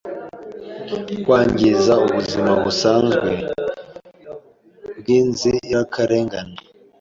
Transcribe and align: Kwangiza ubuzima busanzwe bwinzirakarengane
Kwangiza 1.23 1.93
ubuzima 2.05 2.51
busanzwe 2.63 3.31
bwinzirakarengane 4.99 6.57